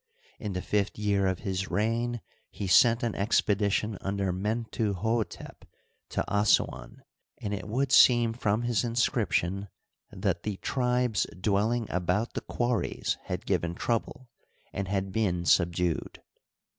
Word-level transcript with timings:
In 0.39 0.53
the 0.53 0.63
fifth 0.63 0.97
year 0.97 1.27
of 1.27 1.41
his 1.41 1.69
reign 1.69 2.21
he 2.49 2.65
sent 2.65 3.03
an 3.03 3.13
expedition 3.13 3.99
under 4.01 4.33
Mentuhdtep 4.33 5.61
to 6.09 6.23
Assuan, 6.27 7.03
and 7.39 7.53
it 7.53 7.67
would 7.67 7.91
seem 7.91 8.33
from 8.33 8.63
his 8.63 8.83
inscription 8.83 9.67
that 10.11 10.41
the 10.41 10.57
tribes 10.57 11.27
dwelling 11.39 11.85
about 11.91 12.33
the 12.33 12.41
quarries 12.41 13.19
had 13.25 13.45
given 13.45 13.75
trouble 13.75 14.27
and 14.73 14.87
had 14.87 15.11
been 15.11 15.45
subdued. 15.45 16.23